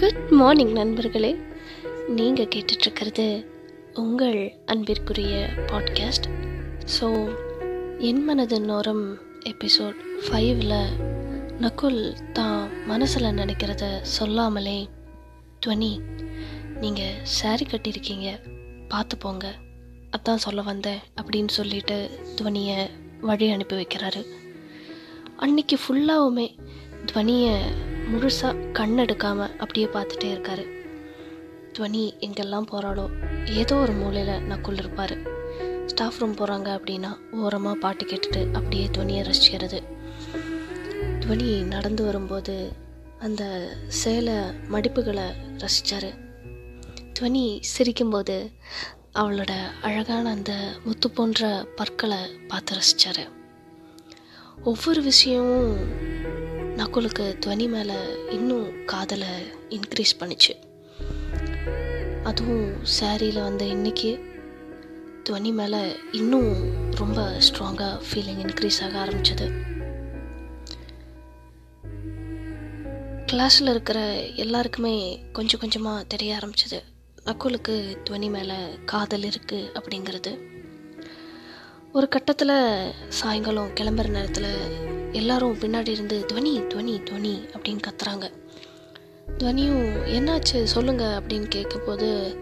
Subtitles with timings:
[0.00, 1.30] Good morning நண்பர்களே.
[2.08, 3.46] நீங்கள் கேட்டுட்ருக்கிறது
[3.94, 6.26] உங்கள் அன்பிற்குரிய பாட்காஸ்ட்
[6.98, 7.06] ஸோ
[7.98, 9.02] என் மனது நோரம்
[9.42, 10.74] எபிசோட் ஃபைவ்ல
[11.60, 14.88] நகுல் தான் மனசில் நினைக்கிறத சொல்லாமலே
[15.66, 16.00] துவனி
[16.80, 18.28] நீங்கள் சாரி கட்டியிருக்கீங்க
[18.88, 19.54] பார்த்து போங்க.
[20.16, 22.78] அதான் சொல்ல வந்தேன் அப்படின்னு சொல்லிட்டு துவனியை
[23.20, 24.22] வழி அனுப்பி வைக்கிறாரு.
[25.36, 26.48] அன்னைக்கு ஃபுல்லாகவுமே
[27.06, 27.56] துவனியை
[28.10, 30.64] முழுசாக கண் எடுக்காமல் அப்படியே பார்த்துட்டே இருக்காரு.
[31.72, 33.06] துவனி எங்கெல்லாம் போகிறாளோ
[33.44, 35.16] ஏதோ ஒரு மூலையில் நக்குள் இருப்பார்.
[35.86, 39.80] ஸ்டாஃப் ரூம் போகிறாங்க அப்படின்னா ஓரமாக பாட்டு கேட்டுட்டு அப்படியே துவனியை ரசிக்கிறது.
[41.22, 42.72] துவனி நடந்து வரும்போது
[43.18, 43.44] அந்த
[43.88, 44.36] சேலை
[44.72, 45.26] மடிப்புகளை
[45.62, 46.10] ரசித்தார்
[47.12, 48.36] துவனி சிரிக்கும்போது
[49.14, 50.52] அவளோட அழகான அந்த
[50.84, 53.22] முத்து போன்ற பற்களை பார்த்து ரசித்தார்
[54.62, 55.72] ஒவ்வொரு விஷயமும்
[56.78, 57.94] நகுலுக்கு துவனி மேலே
[58.30, 59.28] இன்னும் காதலை
[59.68, 60.52] இன்க்ரீஸ் பண்ணிச்சு.
[62.22, 64.20] அதுவும் சாரியில் வந்த இன்னைக்கு
[65.30, 66.50] துவனி மேலே இன்னும்
[66.94, 69.46] ரொம்ப ஸ்ட்ராங்காக ஃபீலிங் இன்க்ரீஸ் ஆக ஆரம்பிச்சது.
[73.26, 76.80] கிளாஸில் இருக்கிற எல்லாருக்குமே கொஞ்சம் கொஞ்சமாக தெரிய ஆரம்பிச்சது.
[77.24, 80.38] நக்குலுக்கு துவனி மேலே காதல் இருக்குது அப்படிங்கிறது.
[81.92, 88.30] ஒரு கட்டத்தில் சாயங்காலம் கிளம்புற நேரத்தில் எல்லாரும் பின்னாடி இருந்து துவனி துவனி துவனி அப்படின்னு கத்துறாங்க.
[89.38, 90.64] துவனியும் என்னாச்சு?
[90.64, 92.36] சொல்லுங்க அப்படின்னு கேட்கும்போது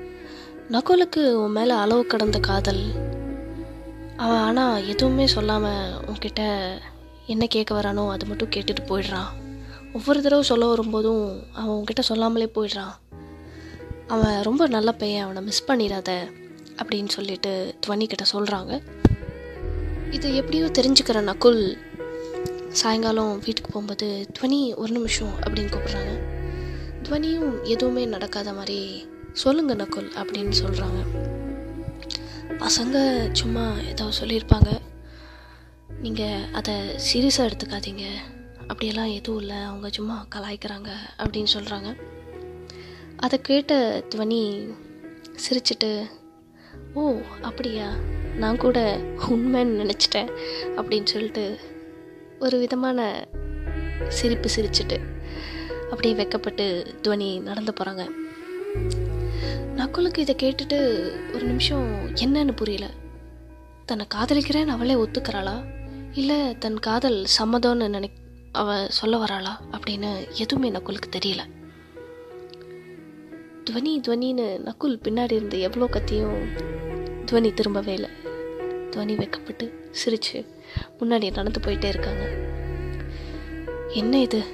[0.70, 3.14] நகுலுக்கு உன் மேலே அளவு கடந்த காதல்.
[4.16, 6.42] அவன் ஆனால் எதுவுமே சொல்லாமல் உன்கிட்ட
[7.26, 9.28] என்ன கேட்க வரானோ அது மட்டும் கேட்டுட்டு போயிடுறான்
[9.92, 12.94] ஒவ்வொரு தடவை சொல்ல வரும்போதும் அவன் உன்கிட்ட சொல்லாமலே போயிடுறான்
[14.06, 16.28] அவன் ரொம்ப நல்ல பையன் அவனை மிஸ் பண்ணிடாத
[16.76, 18.82] அப்படின்னு சொல்லிட்டு துவனி கிட்ட சொல்கிறாங்க
[20.10, 21.76] இதை எப்படியோ தெரிஞ்சுக்கிற நகுல்
[22.80, 24.06] சாயங்காலம் வீட்டுக்கு போகும்போது
[24.38, 26.12] துவனி ஒரு நிமிஷம் அப்படின்னு கூப்பிட்றாங்க.
[27.02, 31.00] துவனியும் எதுவுமே நடக்காத மாதிரி சொல்லுங்க நக்குல் அப்படின்னு சொல்கிறாங்க
[32.64, 32.96] பசங்க
[33.32, 34.70] சும்மா ஏதோ சொல்லியிருப்பாங்க.
[36.00, 36.74] நீங்கள் அதை
[37.06, 38.04] சீரியஸாக எடுத்துக்காதீங்க.
[38.60, 39.56] அப்படியெல்லாம் எதுவும் இல்லை.
[39.56, 41.90] அவங்க சும்மா கலாய்க்கிறாங்க அப்படின்னு சொல்கிறாங்க
[43.16, 44.42] அதை கேட்ட துவனி
[45.44, 45.90] சிரிச்சிட்டு
[46.94, 47.02] ஓ
[47.42, 47.88] அப்படியா?
[48.36, 48.78] நான் கூட
[49.30, 50.30] உண்மைன்னு நினச்சிட்டேன்
[50.76, 51.74] அப்படின்னு சொல்லிட்டு
[52.38, 53.28] ஒரு விதமான
[54.08, 54.98] சிரிப்பு சிரிச்சிட்டு
[55.90, 58.08] அப்படியே வெக்கப்பட்டு துவனி நடந்து போகிறாங்க
[59.76, 60.76] நக்குலுக்கு இதை கேட்டுட்டு
[61.34, 62.90] ஒரு நிமிஷம் என்னன்னு புரியல.
[63.84, 65.64] தன்னை காதலிக்கிறேன்னு அவளே ஒத்துக்கிறாளா?
[66.12, 68.10] இல்லை தன் காதல் சம்மதம்னு நினை
[68.52, 69.60] அவ சொல்ல வராளா?
[69.70, 71.40] அப்படின்னு எதுவுமே நக்குலுக்கு தெரியல.
[73.70, 76.46] துவனி துவனின்னு நக்குல் பின்னாடி இருந்து எவ்வளோ கத்தியும்
[77.26, 78.10] துவனி திரும்பவே இல்லை.
[78.90, 80.46] துவனி வைக்கப்பட்டு சிரிச்சு
[81.00, 82.24] முன்னாடி நடந்து போயிட்டே இருக்காங்க.
[83.92, 84.44] என்ன இது?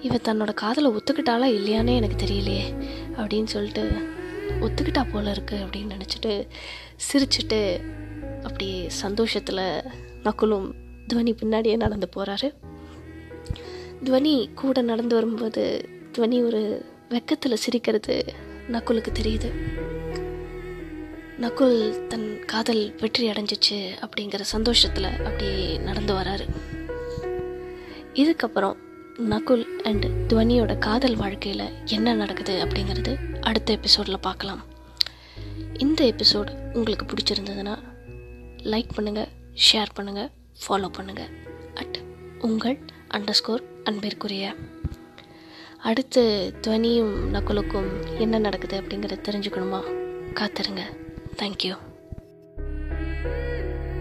[0.00, 2.64] இவ தன்னோட காதலை ஒத்துக்கிட்டாளா இல்லையானே எனக்கு தெரியலையே
[3.16, 3.92] அப்படின்னு சொல்லிட்டு
[4.60, 6.48] ஒத்துக்கிட்டா போல இருக்கு அப்படின்னு நினச்சிட்டு
[7.12, 7.80] சிரிச்சிட்டு
[8.42, 9.82] அப்படியே சந்தோஷத்தில்
[10.22, 10.72] நக்குலும்
[11.12, 12.54] துவனி பின்னாடியே நடந்து போகிறாரு
[14.04, 15.88] துவனி கூட நடந்து வரும்போது
[16.18, 18.24] துவனி ஒரு வெக்கத்தில் சிரிக்கிறது
[18.72, 19.50] நக்குலுக்கு தெரியுது.
[21.42, 26.44] நகுல் தன் காதல் வெற்றி அடைஞ்சிச்சு அப்படிங்கிற சந்தோஷத்தில் அப்படியே நடந்து வராரு.
[28.14, 28.76] இதுக்கப்புறம்
[29.32, 34.62] நகுல் அண்ட் துவனியோட காதல் வாழ்க்கையில் என்ன நடக்குது அப்படிங்கிறது அடுத்த எபிசோடில் பார்க்கலாம்.
[35.78, 37.74] இந்த எபிசோட் உங்களுக்கு பிடிச்சிருந்ததுன்னா
[38.72, 39.30] லைக் பண்ணுங்கள்
[39.66, 40.30] ஷேர் பண்ணுங்கள்
[40.62, 41.30] ஃபாலோ பண்ணுங்கள்
[41.74, 41.98] அட்
[42.38, 44.54] உங்கள் அண்டர் ஸ்கோர் அன்பிற்குரிய.
[45.90, 46.24] அடுத்து
[46.66, 49.80] துவனியும் நகுலுக்கும் என்ன நடக்குது அப்படிங்கிறத தெரிஞ்சுக்கணுமா?
[50.40, 50.84] காத்துருங்க.
[51.36, 51.91] Thank you.